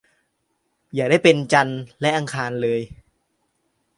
[0.93, 2.81] อย่าได้เป็นจันทร์และอังคารเลย